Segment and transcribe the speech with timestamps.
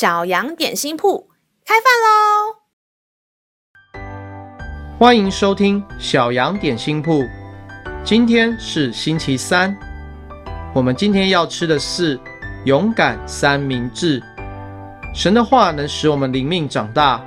[0.00, 1.28] 小羊点心铺
[1.62, 2.56] 开饭喽！
[4.98, 7.22] 欢迎收听小羊点心铺。
[8.02, 9.76] 今天是星期三，
[10.74, 12.18] 我们今天要吃的是
[12.64, 14.22] 勇敢三明治。
[15.14, 17.22] 神的话能使我们灵命长大，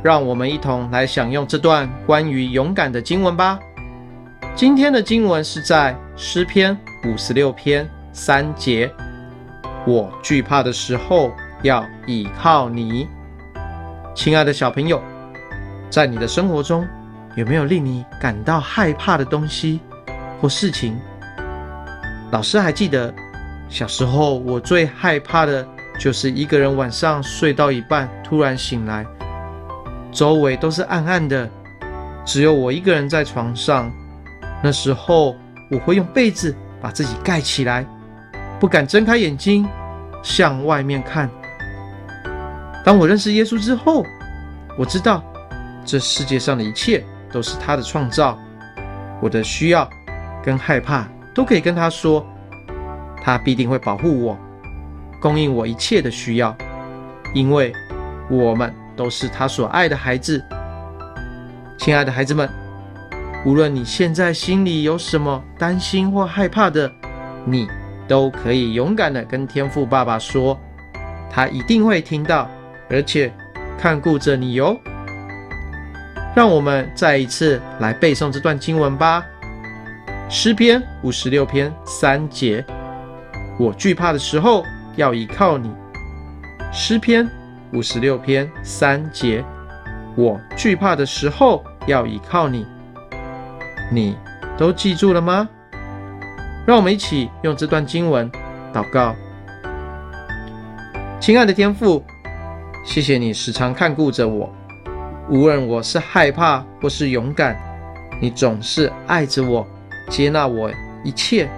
[0.00, 3.58] 让我们一同来享用这段关于勇敢的经文吧。
[4.54, 8.88] 今天的经文是在诗篇五十六篇三节。
[9.84, 11.32] 我惧怕的时候，
[11.62, 13.08] 要倚靠你，
[14.14, 15.00] 亲爱的小朋友，
[15.88, 16.84] 在你的生活中，
[17.36, 19.80] 有没有令你感到害怕的东西
[20.40, 20.98] 或事情？
[22.32, 23.14] 老师还记得，
[23.68, 25.66] 小时候我最害怕的
[25.98, 29.06] 就是一个人晚上睡到一半，突然醒来，
[30.10, 31.48] 周围都是暗暗的，
[32.24, 33.90] 只有我一个人在床上。
[34.64, 35.36] 那时候
[35.70, 37.86] 我会用被子把自己盖起来。
[38.58, 39.68] 不敢睁开眼睛
[40.22, 41.28] 向外面看。
[42.84, 44.04] 当我认识耶稣之后，
[44.78, 45.22] 我知道
[45.84, 48.38] 这世界上的一切都是他的创造。
[49.20, 49.88] 我的需要
[50.42, 52.26] 跟害怕都可以跟他说，
[53.22, 54.38] 他必定会保护我，
[55.20, 56.56] 供应我一切的需要，
[57.34, 57.72] 因为
[58.28, 60.42] 我们都是他所爱的孩子。
[61.78, 62.48] 亲爱的孩子们，
[63.44, 66.90] 无论你现在心里有什么担心或害怕的，
[67.44, 67.68] 你。
[68.08, 70.58] 都可以勇敢地跟天父爸爸说，
[71.30, 72.50] 他一定会听到，
[72.92, 73.32] 而且
[73.78, 74.78] 看顾着你哟。
[76.36, 79.24] 让我们再一次来背诵这段经文吧，
[80.30, 82.64] 《诗篇》五十六篇三节：
[83.58, 84.64] 我惧怕的时候
[84.96, 85.68] 要倚靠你。
[86.72, 87.26] 《诗篇》
[87.72, 89.44] 五十六篇三节：
[90.16, 92.66] 我惧怕的时候要倚靠你。
[93.90, 94.16] 你
[94.56, 95.48] 都记住了吗？
[96.66, 98.30] 让我们一起用这段经文
[98.72, 99.14] 祷告。
[101.20, 102.02] 亲爱的天父，
[102.84, 104.52] 谢谢你时常看顾着我，
[105.30, 107.56] 无论我是害怕或是勇敢，
[108.20, 109.64] 你总是爱着我，
[110.10, 110.68] 接纳我
[111.04, 111.48] 一切。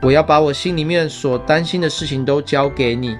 [0.00, 3.16] 我要把我心里面所担心的事情都交给你，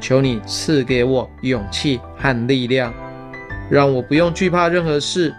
[0.00, 2.94] 求你赐给我勇气和力量，
[3.68, 5.34] 让我不用惧怕任何事，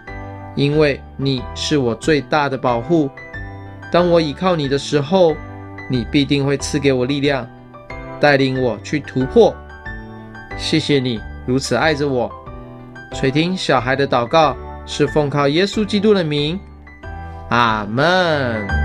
[0.54, 3.08] 因为你是我最大的保护。
[3.90, 5.34] 当我倚靠你的时候，
[5.90, 7.48] 你必定会赐给我力量，
[8.20, 9.56] 带领我去突破。
[10.58, 12.30] 谢谢你如此爱着我。
[13.14, 14.54] 垂听小孩的祷告，
[14.84, 16.60] 是奉靠耶稣基督的名。
[17.48, 18.77] 阿门。